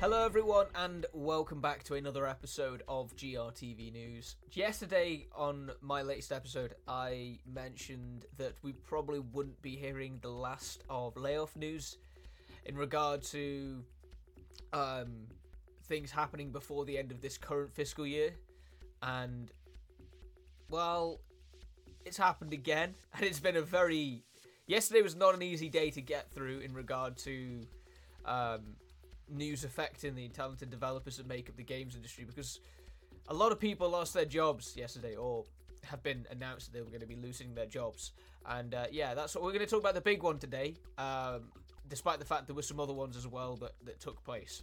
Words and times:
Hello, 0.00 0.24
everyone, 0.24 0.66
and 0.74 1.06
welcome 1.12 1.60
back 1.60 1.82
to 1.84 1.94
another 1.94 2.26
episode 2.26 2.82
of 2.88 3.14
GRTV 3.16 3.92
News. 3.92 4.36
Yesterday, 4.52 5.28
on 5.34 5.70
my 5.80 6.02
latest 6.02 6.32
episode, 6.32 6.74
I 6.86 7.38
mentioned 7.46 8.26
that 8.36 8.54
we 8.62 8.72
probably 8.72 9.20
wouldn't 9.20 9.62
be 9.62 9.76
hearing 9.76 10.18
the 10.20 10.28
last 10.28 10.84
of 10.90 11.16
layoff 11.16 11.56
news 11.56 11.96
in 12.66 12.76
regard 12.76 13.22
to 13.22 13.82
um, 14.72 15.28
things 15.84 16.10
happening 16.10 16.50
before 16.50 16.84
the 16.84 16.98
end 16.98 17.12
of 17.12 17.20
this 17.20 17.38
current 17.38 17.72
fiscal 17.72 18.06
year. 18.06 18.34
And, 19.02 19.50
well, 20.68 21.20
it's 22.04 22.18
happened 22.18 22.52
again, 22.52 22.94
and 23.14 23.24
it's 23.24 23.40
been 23.40 23.56
a 23.56 23.62
very. 23.62 24.22
Yesterday 24.66 25.02
was 25.02 25.14
not 25.14 25.34
an 25.34 25.42
easy 25.42 25.68
day 25.68 25.90
to 25.90 26.00
get 26.00 26.30
through 26.32 26.60
in 26.60 26.74
regard 26.74 27.16
to. 27.18 27.66
Um, 28.24 28.76
news 29.30 29.64
affecting 29.64 30.14
the 30.14 30.28
talented 30.28 30.70
developers 30.70 31.16
that 31.16 31.26
make 31.26 31.48
up 31.48 31.56
the 31.56 31.62
games 31.62 31.96
industry 31.96 32.24
because 32.24 32.60
a 33.28 33.34
lot 33.34 33.52
of 33.52 33.58
people 33.58 33.88
lost 33.88 34.14
their 34.14 34.24
jobs 34.24 34.76
yesterday 34.76 35.16
or 35.16 35.44
have 35.84 36.02
been 36.02 36.26
announced 36.30 36.66
that 36.66 36.78
they 36.78 36.82
were 36.82 36.90
going 36.90 37.00
to 37.00 37.06
be 37.06 37.16
losing 37.16 37.54
their 37.54 37.66
jobs. 37.66 38.12
And 38.46 38.74
uh, 38.74 38.86
yeah, 38.90 39.14
that's 39.14 39.34
what 39.34 39.44
we're 39.44 39.52
going 39.52 39.64
to 39.64 39.70
talk 39.70 39.80
about 39.80 39.94
the 39.94 40.00
big 40.00 40.22
one 40.22 40.38
today, 40.38 40.74
um, 40.98 41.52
despite 41.88 42.18
the 42.18 42.24
fact 42.24 42.46
there 42.46 42.56
were 42.56 42.62
some 42.62 42.80
other 42.80 42.92
ones 42.92 43.16
as 43.16 43.26
well 43.26 43.56
that, 43.56 43.72
that 43.84 44.00
took 44.00 44.22
place, 44.24 44.62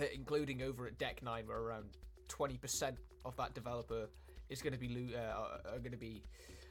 uh, 0.00 0.04
including 0.14 0.62
over 0.62 0.86
at 0.86 0.98
Deck 0.98 1.22
9, 1.22 1.46
where 1.46 1.58
around 1.58 1.96
20% 2.28 2.96
of 3.24 3.36
that 3.36 3.54
developer 3.54 4.08
is 4.48 4.62
going 4.62 4.72
to 4.72 4.78
be 4.78 4.88
lo- 4.88 5.18
uh, 5.18 5.72
are 5.72 5.78
going 5.78 5.92
to 5.92 5.96
be 5.96 6.22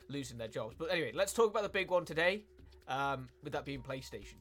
losing 0.09 0.38
their 0.38 0.48
jobs. 0.48 0.76
But 0.77 0.91
anyway, 0.91 1.12
let's 1.14 1.34
talk 1.34 1.50
about 1.50 1.64
the 1.64 1.70
big 1.70 1.90
one 1.90 2.05
today, 2.05 2.44
um, 2.88 3.30
with 3.44 3.54
that 3.54 3.66
being 3.66 3.82
PlayStation. 3.82 4.36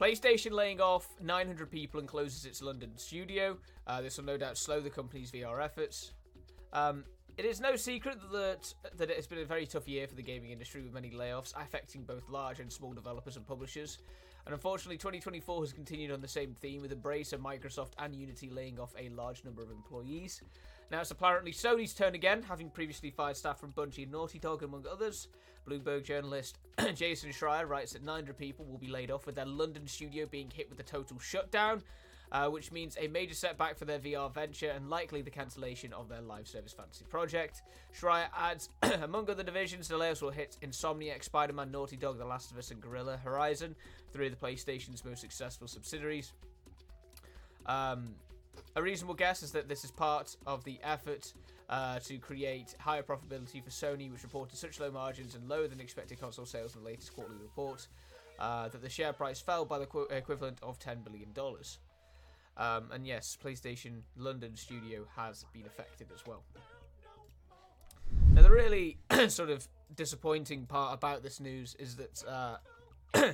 PlayStation 0.00 0.52
laying 0.52 0.80
off 0.80 1.06
900 1.20 1.70
people 1.70 2.00
and 2.00 2.08
closes 2.08 2.46
its 2.46 2.62
London 2.62 2.96
studio. 2.96 3.58
Uh, 3.86 4.00
this 4.00 4.16
will 4.16 4.24
no 4.24 4.38
doubt 4.38 4.56
slow 4.56 4.80
the 4.80 4.88
company's 4.88 5.30
VR 5.30 5.62
efforts. 5.62 6.12
Um, 6.72 7.04
it 7.36 7.44
is 7.44 7.60
no 7.60 7.76
secret 7.76 8.18
that 8.32 8.72
that 8.96 9.10
it 9.10 9.16
has 9.16 9.26
been 9.26 9.38
a 9.38 9.44
very 9.44 9.66
tough 9.66 9.88
year 9.88 10.06
for 10.06 10.14
the 10.14 10.22
gaming 10.22 10.50
industry 10.50 10.82
with 10.82 10.92
many 10.92 11.10
layoffs 11.10 11.52
affecting 11.56 12.02
both 12.02 12.28
large 12.28 12.60
and 12.60 12.72
small 12.72 12.92
developers 12.92 13.36
and 13.36 13.46
publishers. 13.46 13.98
And 14.46 14.54
unfortunately, 14.54 14.96
2024 14.96 15.62
has 15.62 15.72
continued 15.72 16.10
on 16.10 16.20
the 16.20 16.28
same 16.28 16.54
theme 16.60 16.80
with 16.80 16.90
Embracer, 16.90 17.38
Microsoft, 17.38 17.92
and 17.98 18.14
Unity 18.14 18.48
laying 18.48 18.80
off 18.80 18.94
a 18.98 19.10
large 19.10 19.44
number 19.44 19.62
of 19.62 19.70
employees. 19.70 20.42
Now 20.90 21.00
it's 21.00 21.10
apparently 21.10 21.52
Sony's 21.52 21.94
turn 21.94 22.14
again, 22.14 22.42
having 22.42 22.70
previously 22.70 23.10
fired 23.10 23.36
staff 23.36 23.60
from 23.60 23.72
Bungie 23.72 24.04
and 24.04 24.12
Naughty 24.12 24.38
Dog, 24.38 24.62
among 24.62 24.86
others. 24.90 25.28
Bloomberg 25.68 26.04
journalist 26.04 26.58
Jason 26.94 27.30
Schreier 27.30 27.68
writes 27.68 27.92
that 27.92 28.02
900 28.02 28.36
people 28.36 28.64
will 28.64 28.78
be 28.78 28.88
laid 28.88 29.10
off, 29.10 29.26
with 29.26 29.34
their 29.34 29.46
London 29.46 29.86
studio 29.86 30.26
being 30.26 30.50
hit 30.50 30.70
with 30.70 30.80
a 30.80 30.84
total 30.84 31.18
shutdown, 31.18 31.82
uh, 32.32 32.48
which 32.48 32.70
means 32.70 32.96
a 33.00 33.08
major 33.08 33.34
setback 33.34 33.76
for 33.76 33.84
their 33.84 33.98
VR 33.98 34.32
venture 34.32 34.70
and 34.70 34.88
likely 34.88 35.22
the 35.22 35.30
cancellation 35.30 35.92
of 35.92 36.08
their 36.08 36.20
live 36.20 36.46
service 36.46 36.72
fantasy 36.72 37.04
project. 37.08 37.62
Schreier 37.98 38.28
adds, 38.36 38.68
among 39.02 39.28
other 39.28 39.42
divisions, 39.42 39.88
the 39.88 39.96
layoffs 39.96 40.22
will 40.22 40.30
hit 40.30 40.56
Insomniac, 40.62 41.24
Spider 41.24 41.52
Man, 41.52 41.70
Naughty 41.70 41.96
Dog, 41.96 42.18
The 42.18 42.24
Last 42.24 42.52
of 42.52 42.58
Us, 42.58 42.70
and 42.70 42.80
Guerrilla 42.80 43.16
Horizon, 43.16 43.74
three 44.12 44.26
of 44.26 44.38
the 44.38 44.46
PlayStation's 44.46 45.04
most 45.04 45.20
successful 45.20 45.66
subsidiaries. 45.66 46.32
Um, 47.66 48.14
a 48.76 48.82
reasonable 48.82 49.14
guess 49.14 49.42
is 49.42 49.52
that 49.52 49.68
this 49.68 49.84
is 49.84 49.90
part 49.90 50.36
of 50.46 50.64
the 50.64 50.78
effort 50.82 51.32
uh, 51.68 51.98
to 52.00 52.18
create 52.18 52.74
higher 52.78 53.02
profitability 53.02 53.62
for 53.62 53.70
Sony, 53.70 54.10
which 54.10 54.22
reported 54.22 54.56
such 54.56 54.80
low 54.80 54.90
margins 54.90 55.34
and 55.34 55.48
lower 55.48 55.68
than 55.68 55.80
expected 55.80 56.20
console 56.20 56.46
sales 56.46 56.74
in 56.74 56.82
the 56.82 56.86
latest 56.86 57.14
quarterly 57.14 57.38
report, 57.40 57.86
uh, 58.38 58.68
that 58.68 58.82
the 58.82 58.88
share 58.88 59.12
price 59.12 59.40
fell 59.40 59.64
by 59.64 59.78
the 59.78 59.86
qu- 59.86 60.06
equivalent 60.10 60.58
of 60.62 60.78
$10 60.78 61.04
billion. 61.04 61.28
Um, 62.56 62.90
and 62.92 63.06
yes, 63.06 63.38
PlayStation 63.42 64.02
London 64.16 64.56
studio 64.56 65.06
has 65.16 65.44
been 65.52 65.66
affected 65.66 66.08
as 66.14 66.26
well. 66.26 66.42
Now, 68.32 68.42
the 68.42 68.50
really 68.50 68.98
sort 69.28 69.50
of 69.50 69.66
disappointing 69.94 70.66
part 70.66 70.94
about 70.94 71.22
this 71.22 71.40
news 71.40 71.74
is 71.78 71.96
that 71.96 72.24
uh, 72.26 72.56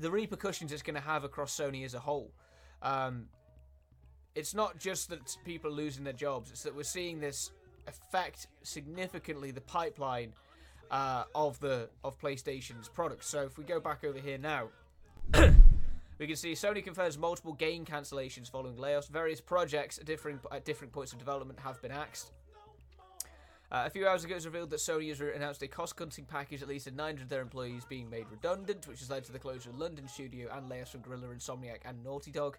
the 0.00 0.10
repercussions 0.10 0.72
it's 0.72 0.82
going 0.82 0.94
to 0.94 1.00
have 1.00 1.24
across 1.24 1.56
Sony 1.56 1.84
as 1.84 1.94
a 1.94 2.00
whole. 2.00 2.32
Um, 2.82 3.26
it's 4.34 4.54
not 4.54 4.78
just 4.78 5.10
that 5.10 5.36
people 5.44 5.70
are 5.70 5.74
losing 5.74 6.04
their 6.04 6.12
jobs; 6.12 6.50
it's 6.50 6.62
that 6.62 6.74
we're 6.74 6.82
seeing 6.82 7.20
this 7.20 7.50
affect 7.86 8.46
significantly 8.62 9.50
the 9.50 9.60
pipeline 9.60 10.32
uh, 10.90 11.24
of 11.34 11.58
the 11.60 11.88
of 12.04 12.18
PlayStation's 12.18 12.88
products. 12.88 13.28
So 13.28 13.42
if 13.42 13.58
we 13.58 13.64
go 13.64 13.80
back 13.80 14.04
over 14.04 14.18
here 14.18 14.38
now, 14.38 14.68
we 16.20 16.26
can 16.26 16.36
see 16.36 16.52
Sony 16.52 16.84
confirms 16.84 17.16
multiple 17.16 17.54
game 17.54 17.84
cancellations 17.86 18.50
following 18.50 18.76
layoffs. 18.76 19.08
Various 19.08 19.40
projects 19.40 19.98
at 19.98 20.04
different 20.04 20.42
at 20.52 20.66
different 20.66 20.92
points 20.92 21.12
of 21.12 21.18
development 21.18 21.58
have 21.58 21.80
been 21.80 21.90
axed. 21.90 22.32
Uh, 23.72 23.84
a 23.86 23.90
few 23.90 24.06
hours 24.06 24.24
ago, 24.24 24.32
it 24.32 24.36
was 24.36 24.46
revealed 24.46 24.68
that 24.68 24.80
Sony 24.80 25.08
has 25.08 25.20
announced 25.20 25.62
a 25.62 25.68
cost-cutting 25.68 26.24
package 26.24 26.60
at 26.60 26.68
least 26.68 26.86
to 26.86 26.90
900 26.90 27.22
of 27.22 27.28
their 27.28 27.40
employees 27.40 27.84
being 27.84 28.10
made 28.10 28.26
redundant, 28.28 28.86
which 28.88 28.98
has 28.98 29.08
led 29.08 29.24
to 29.24 29.32
the 29.32 29.38
closure 29.38 29.70
of 29.70 29.78
London 29.78 30.08
studio 30.08 30.48
and 30.52 30.68
layoffs 30.68 30.88
from 30.88 31.02
Guerrilla, 31.02 31.28
Insomniac, 31.28 31.78
and 31.84 32.02
Naughty 32.02 32.32
Dog. 32.32 32.58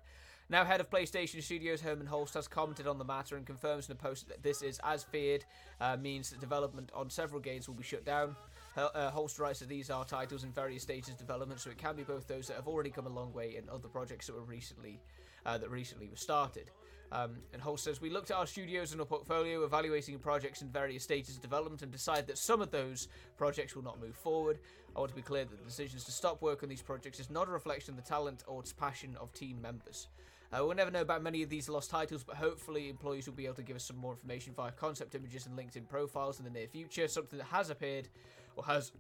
Now, 0.50 0.64
head 0.64 0.80
of 0.80 0.90
PlayStation 0.90 1.44
Studios 1.44 1.82
Hermen 1.82 2.08
Hulst 2.08 2.34
has 2.36 2.48
commented 2.48 2.88
on 2.88 2.98
the 2.98 3.04
matter 3.04 3.36
and 3.36 3.46
confirms 3.46 3.88
in 3.90 3.92
a 3.92 3.96
post 3.96 4.30
that 4.30 4.42
this 4.42 4.62
is, 4.62 4.80
as 4.86 5.04
feared, 5.04 5.44
uh, 5.82 5.98
means 5.98 6.30
that 6.30 6.40
development 6.40 6.90
on 6.96 7.10
several 7.10 7.42
games 7.42 7.68
will 7.68 7.76
be 7.76 7.84
shut 7.84 8.06
down. 8.06 8.36
Uh, 8.78 9.12
Hulst 9.12 9.40
writes 9.40 9.60
that 9.60 9.70
these 9.70 9.90
are 9.90 10.06
titles 10.06 10.44
in 10.44 10.52
various 10.52 10.84
stages 10.84 11.10
of 11.10 11.18
development, 11.18 11.60
so 11.60 11.70
it 11.70 11.78
can 11.78 11.96
be 11.96 12.04
both 12.04 12.28
those 12.28 12.48
that 12.48 12.56
have 12.56 12.68
already 12.68 12.90
come 12.90 13.06
a 13.06 13.10
long 13.10 13.34
way 13.34 13.56
and 13.58 13.70
other 13.70 13.90
projects 13.90 14.28
that 14.28 14.34
were 14.34 14.44
recently 14.44 15.00
uh, 15.46 15.58
that 15.58 15.70
recently 15.70 16.08
were 16.08 16.16
started. 16.16 16.72
Um, 17.12 17.38
and 17.52 17.62
Hulst 17.62 17.84
says, 17.84 18.00
We 18.00 18.10
looked 18.10 18.32
at 18.32 18.38
our 18.38 18.48
studios 18.48 18.94
and 18.94 19.02
our 19.02 19.08
portfolio, 19.08 19.64
evaluating 19.64 20.18
projects 20.20 20.62
in 20.62 20.70
various 20.70 21.04
stages 21.04 21.36
of 21.36 21.42
development, 21.42 21.82
and 21.82 21.92
decided 21.92 22.28
that 22.28 22.38
some 22.38 22.62
of 22.62 22.72
those 22.72 23.10
projects 23.38 23.76
will 23.76 23.84
not 23.84 24.00
move 24.00 24.16
forward. 24.16 24.60
I 24.96 25.00
want 25.00 25.10
to 25.10 25.16
be 25.16 25.22
clear 25.22 25.44
that 25.44 25.58
the 25.58 25.66
decisions 25.66 26.06
to 26.06 26.12
stop 26.12 26.42
work 26.42 26.64
on 26.64 26.70
these 26.70 26.82
projects 26.82 27.20
is 27.20 27.30
not 27.30 27.50
a 27.50 27.52
reflection 27.52 27.94
of 27.94 27.98
the 27.98 28.10
talent 28.10 28.44
or 28.48 28.64
passion 28.78 29.18
of 29.20 29.34
team 29.34 29.62
members. 29.62 30.08
Uh, 30.54 30.66
we'll 30.66 30.76
never 30.76 30.92
know 30.92 31.02
about 31.02 31.24
many 31.24 31.42
of 31.44 31.50
these 31.50 31.70
lost 31.70 31.90
titles, 31.90 32.24
but 32.24 32.36
hopefully 32.36 32.90
employees 32.90 33.26
will 33.26 33.34
be 33.34 33.46
able 33.46 33.56
to 33.56 33.64
give 33.64 33.76
us 33.76 33.86
some 33.86 33.96
more 33.96 34.12
information 34.12 34.54
via 34.54 34.72
concept 34.72 35.16
images 35.16 35.46
and 35.46 35.58
LinkedIn 35.58 35.88
profiles 35.88 36.40
in 36.40 36.46
the 36.46 36.52
near 36.52 36.68
future, 36.68 37.08
something 37.08 37.40
that 37.40 37.46
has 37.46 37.70
appeared, 37.70 38.10
or 38.58 38.66
has 38.66 38.92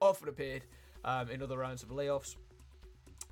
often 0.00 0.28
appeared, 0.28 0.64
um, 1.04 1.28
in 1.28 1.42
other 1.42 1.58
rounds 1.58 1.82
of 1.82 1.90
layoffs. 1.90 2.36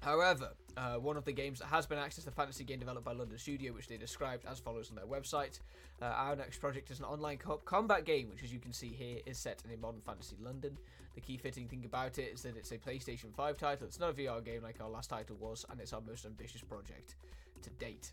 However, 0.01 0.51
uh, 0.77 0.95
one 0.97 1.17
of 1.17 1.25
the 1.25 1.33
games 1.33 1.59
that 1.61 1.67
has 1.67 1.87
been 1.87 1.99
accessed 1.99 2.25
the 2.25 2.31
fantasy 2.31 2.65
game 2.65 2.79
developed 2.79 3.05
by 3.05 3.13
London 3.13 3.39
Studio, 3.39 3.73
which 3.73 3.89
they 3.89 3.97
described 3.97 4.45
as 4.47 4.59
follows 4.59 4.91
on 4.91 4.97
their 4.97 5.07
website. 5.07 5.61
Uh, 6.03 6.07
our 6.07 6.37
next 6.37 6.59
project 6.59 6.91
is 6.91 6.99
an 6.99 7.05
online 7.07 7.39
co- 7.39 7.57
combat 7.59 8.05
game, 8.05 8.29
which, 8.29 8.43
as 8.43 8.53
you 8.53 8.59
can 8.59 8.73
see 8.73 8.89
here, 8.89 9.19
is 9.25 9.39
set 9.39 9.63
in 9.67 9.73
a 9.73 9.77
modern 9.79 10.01
fantasy 10.03 10.37
London. 10.41 10.77
The 11.15 11.21
key 11.23 11.39
fitting 11.39 11.67
thing 11.67 11.85
about 11.87 12.19
it 12.19 12.33
is 12.35 12.43
that 12.43 12.57
it's 12.57 12.73
a 12.73 12.79
PlayStation 12.79 13.35
5 13.35 13.57
title. 13.57 13.87
It's 13.87 13.99
not 13.99 14.11
a 14.11 14.13
VR 14.13 14.45
game 14.45 14.63
like 14.63 14.81
our 14.83 14.91
last 14.91 15.09
title 15.09 15.37
was, 15.41 15.65
and 15.71 15.81
it's 15.81 15.95
our 15.95 16.03
most 16.03 16.27
ambitious 16.27 16.61
project 16.61 17.15
to 17.63 17.71
date. 17.71 18.13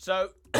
So, 0.00 0.30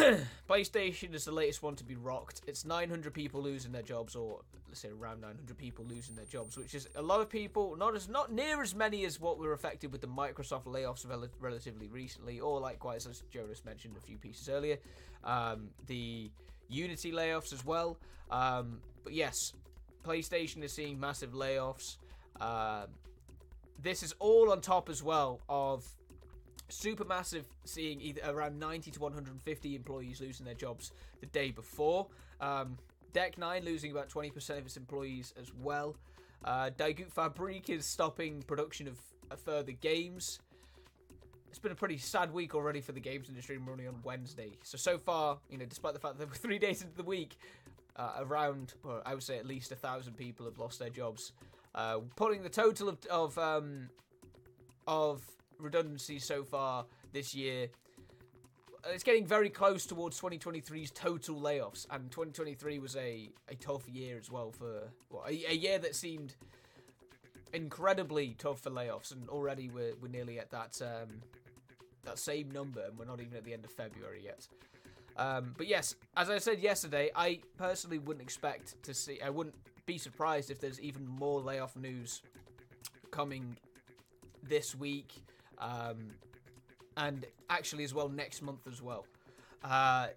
PlayStation 0.50 1.14
is 1.14 1.24
the 1.24 1.32
latest 1.32 1.62
one 1.62 1.74
to 1.76 1.82
be 1.82 1.96
rocked. 1.96 2.42
It's 2.46 2.66
900 2.66 3.14
people 3.14 3.40
losing 3.40 3.72
their 3.72 3.80
jobs, 3.80 4.14
or 4.14 4.42
let's 4.68 4.80
say 4.80 4.90
around 4.90 5.22
900 5.22 5.56
people 5.56 5.82
losing 5.86 6.14
their 6.14 6.26
jobs, 6.26 6.58
which 6.58 6.74
is 6.74 6.90
a 6.94 7.00
lot 7.00 7.22
of 7.22 7.30
people. 7.30 7.74
Not 7.74 7.96
as 7.96 8.06
not 8.06 8.30
near 8.30 8.60
as 8.60 8.74
many 8.74 9.06
as 9.06 9.18
what 9.18 9.38
were 9.38 9.54
affected 9.54 9.92
with 9.92 10.02
the 10.02 10.08
Microsoft 10.08 10.64
layoffs 10.64 11.08
rel- 11.08 11.26
relatively 11.40 11.88
recently, 11.88 12.38
or 12.38 12.60
likewise 12.60 13.06
as 13.06 13.22
Jonas 13.30 13.64
mentioned 13.64 13.96
a 13.96 14.00
few 14.02 14.18
pieces 14.18 14.50
earlier, 14.50 14.76
um, 15.24 15.70
the 15.86 16.30
Unity 16.68 17.10
layoffs 17.10 17.54
as 17.54 17.64
well. 17.64 17.96
Um, 18.30 18.82
but 19.04 19.14
yes, 19.14 19.54
PlayStation 20.04 20.62
is 20.62 20.74
seeing 20.74 21.00
massive 21.00 21.32
layoffs. 21.32 21.96
Uh, 22.38 22.88
this 23.82 24.02
is 24.02 24.14
all 24.18 24.52
on 24.52 24.60
top 24.60 24.90
as 24.90 25.02
well 25.02 25.40
of 25.48 25.82
Supermassive 26.70 27.44
seeing 27.64 28.00
either 28.00 28.22
around 28.24 28.58
90 28.58 28.90
to 28.92 29.00
150 29.00 29.74
employees 29.74 30.20
losing 30.20 30.46
their 30.46 30.54
jobs 30.54 30.92
the 31.20 31.26
day 31.26 31.50
before. 31.50 32.06
Um, 32.40 32.78
Deck 33.12 33.38
9 33.38 33.64
losing 33.64 33.90
about 33.90 34.08
20% 34.08 34.58
of 34.58 34.66
its 34.66 34.76
employees 34.76 35.34
as 35.40 35.52
well. 35.62 35.96
Uh, 36.44 36.70
Die 36.76 36.92
Gute 36.92 37.12
Fabrik 37.12 37.68
is 37.68 37.84
stopping 37.84 38.42
production 38.42 38.88
of, 38.88 38.98
of 39.30 39.40
further 39.40 39.72
games. 39.72 40.38
It's 41.48 41.58
been 41.58 41.72
a 41.72 41.76
pretty 41.76 41.98
sad 41.98 42.32
week 42.32 42.54
already 42.54 42.80
for 42.80 42.92
the 42.92 43.00
games 43.00 43.28
industry 43.28 43.56
and 43.56 43.68
only 43.68 43.86
on 43.86 43.96
Wednesday. 44.04 44.52
So, 44.62 44.78
so 44.78 44.96
far, 44.96 45.38
you 45.50 45.58
know, 45.58 45.66
despite 45.66 45.94
the 45.94 46.00
fact 46.00 46.18
that 46.18 46.28
we're 46.28 46.34
three 46.46 46.58
days 46.58 46.82
into 46.82 46.96
the 46.96 47.02
week, 47.02 47.36
uh, 47.96 48.12
around, 48.20 48.74
well, 48.84 49.02
I 49.04 49.14
would 49.14 49.22
say 49.22 49.38
at 49.38 49.46
least 49.46 49.72
a 49.72 49.76
thousand 49.76 50.16
people 50.16 50.46
have 50.46 50.58
lost 50.58 50.78
their 50.78 50.90
jobs. 50.90 51.32
Uh, 51.74 51.98
putting 52.16 52.42
the 52.42 52.48
total 52.48 52.88
of, 52.88 53.04
of, 53.06 53.36
um, 53.36 53.88
of 54.86 55.20
redundancies 55.60 56.24
so 56.24 56.42
far 56.42 56.84
this 57.12 57.34
year 57.34 57.68
it's 58.88 59.04
getting 59.04 59.26
very 59.26 59.50
close 59.50 59.86
towards 59.86 60.20
2023's 60.20 60.90
total 60.90 61.40
layoffs, 61.40 61.86
and 61.90 62.10
2023 62.10 62.78
was 62.78 62.96
a, 62.96 63.30
a 63.48 63.54
tough 63.56 63.88
year 63.88 64.18
as 64.18 64.30
well 64.30 64.50
for 64.50 64.82
well, 65.10 65.24
a, 65.28 65.32
a 65.50 65.54
year 65.54 65.78
that 65.78 65.94
seemed 65.94 66.34
incredibly 67.52 68.34
tough 68.38 68.60
for 68.60 68.70
layoffs, 68.70 69.12
and 69.12 69.28
already 69.28 69.68
we're, 69.68 69.94
we're 70.00 70.08
nearly 70.08 70.38
at 70.38 70.50
that 70.50 70.80
um, 70.82 71.08
that 72.04 72.18
same 72.18 72.50
number, 72.50 72.82
and 72.82 72.98
we're 72.98 73.04
not 73.04 73.20
even 73.20 73.36
at 73.36 73.44
the 73.44 73.52
end 73.52 73.64
of 73.64 73.70
February 73.70 74.22
yet. 74.24 74.48
Um, 75.16 75.54
but 75.56 75.66
yes, 75.66 75.96
as 76.16 76.30
I 76.30 76.38
said 76.38 76.60
yesterday, 76.60 77.10
I 77.14 77.40
personally 77.58 77.98
wouldn't 77.98 78.22
expect 78.22 78.82
to 78.84 78.94
see. 78.94 79.20
I 79.20 79.30
wouldn't 79.30 79.56
be 79.86 79.98
surprised 79.98 80.50
if 80.50 80.60
there's 80.60 80.80
even 80.80 81.06
more 81.06 81.40
layoff 81.40 81.76
news 81.76 82.22
coming 83.10 83.56
this 84.42 84.74
week, 84.74 85.12
um, 85.60 86.10
and 86.96 87.26
actually 87.48 87.84
as 87.84 87.94
well 87.94 88.08
next 88.08 88.42
month 88.42 88.66
as 88.66 88.82
well. 88.82 89.06
Uh, 89.62 90.08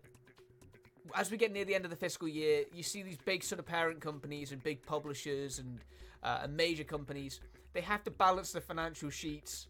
as 1.16 1.30
we 1.30 1.38
get 1.38 1.52
near 1.52 1.66
the 1.66 1.76
end 1.76 1.86
of 1.86 1.92
the 1.92 1.98
fiscal 1.98 2.28
year, 2.28 2.64
you 2.74 2.82
see 2.82 3.04
these 3.04 3.18
big 3.18 3.44
sort 3.44 3.60
of 3.60 3.66
parent 3.66 4.00
companies 4.00 4.52
and 4.52 4.64
big 4.64 4.86
publishers 4.86 5.60
and, 5.60 5.80
uh, 6.24 6.40
and 6.44 6.56
major 6.56 6.84
companies. 6.84 7.42
They 7.74 7.82
have 7.82 8.04
to 8.06 8.12
balance 8.12 8.52
the 8.52 8.62
financial 8.62 9.10
sheets, 9.10 9.68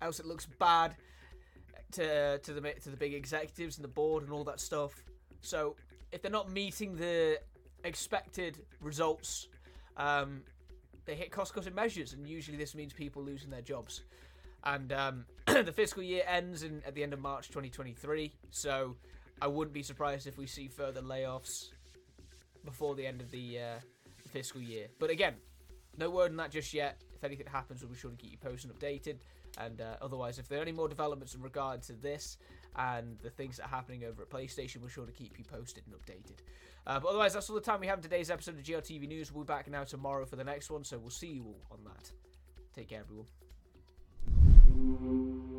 else 0.00 0.18
it 0.18 0.26
looks 0.26 0.46
bad 0.58 0.96
to 1.92 2.38
to 2.38 2.52
the 2.54 2.60
to 2.60 2.90
the 2.90 2.96
big 2.96 3.14
executives 3.14 3.76
and 3.76 3.84
the 3.84 3.88
board 3.88 4.22
and 4.22 4.32
all 4.32 4.44
that 4.44 4.60
stuff. 4.60 5.04
So 5.40 5.76
if 6.10 6.22
they're 6.22 6.30
not 6.30 6.50
meeting 6.50 6.96
the 6.96 7.38
expected 7.84 8.58
results, 8.80 9.48
um, 9.96 10.42
they 11.04 11.14
hit 11.14 11.30
cost 11.30 11.54
cutting 11.54 11.74
measures, 11.74 12.12
and 12.12 12.26
usually 12.26 12.56
this 12.56 12.74
means 12.74 12.92
people 12.92 13.22
losing 13.22 13.50
their 13.50 13.62
jobs. 13.62 14.02
And 14.64 14.92
um, 14.92 15.24
the 15.46 15.72
fiscal 15.72 16.02
year 16.02 16.22
ends 16.26 16.62
in, 16.62 16.82
at 16.86 16.94
the 16.94 17.02
end 17.02 17.12
of 17.12 17.20
March 17.20 17.48
2023, 17.48 18.32
so 18.50 18.96
I 19.40 19.46
wouldn't 19.48 19.74
be 19.74 19.82
surprised 19.82 20.26
if 20.26 20.38
we 20.38 20.46
see 20.46 20.68
further 20.68 21.02
layoffs 21.02 21.70
before 22.64 22.94
the 22.94 23.06
end 23.06 23.20
of 23.20 23.30
the 23.30 23.58
uh, 23.58 23.78
fiscal 24.30 24.60
year. 24.60 24.86
But 24.98 25.10
again, 25.10 25.34
no 25.98 26.10
word 26.10 26.30
on 26.30 26.36
that 26.36 26.50
just 26.50 26.72
yet. 26.72 27.02
If 27.14 27.24
anything 27.24 27.46
happens, 27.46 27.82
we'll 27.82 27.92
be 27.92 27.98
sure 27.98 28.10
to 28.10 28.16
keep 28.16 28.32
you 28.32 28.38
posted 28.38 28.70
and 28.70 28.78
updated. 28.78 29.16
And 29.58 29.80
uh, 29.80 29.96
otherwise, 30.00 30.38
if 30.38 30.48
there 30.48 30.58
are 30.58 30.62
any 30.62 30.72
more 30.72 30.88
developments 30.88 31.34
in 31.34 31.42
regard 31.42 31.82
to 31.82 31.92
this 31.92 32.38
and 32.76 33.18
the 33.22 33.30
things 33.30 33.58
that 33.58 33.64
are 33.64 33.68
happening 33.68 34.04
over 34.04 34.22
at 34.22 34.30
PlayStation, 34.30 34.78
we're 34.80 34.88
sure 34.88 35.06
to 35.06 35.12
keep 35.12 35.38
you 35.38 35.44
posted 35.44 35.84
and 35.86 35.94
updated. 35.94 36.38
Uh, 36.86 36.98
but 36.98 37.08
otherwise, 37.08 37.34
that's 37.34 37.48
all 37.50 37.54
the 37.54 37.60
time 37.60 37.80
we 37.80 37.86
have 37.86 37.98
in 37.98 38.02
today's 38.02 38.30
episode 38.30 38.58
of 38.58 38.64
GRTV 38.64 39.06
News. 39.06 39.32
We'll 39.32 39.44
be 39.44 39.48
back 39.48 39.70
now 39.70 39.84
tomorrow 39.84 40.24
for 40.24 40.36
the 40.36 40.44
next 40.44 40.70
one, 40.70 40.84
so 40.84 40.98
we'll 40.98 41.10
see 41.10 41.28
you 41.28 41.44
all 41.44 41.62
on 41.70 41.84
that. 41.84 42.10
Take 42.74 42.88
care, 42.88 43.00
everyone. 43.00 43.26
Thank 44.82 45.00
you. 45.04 45.51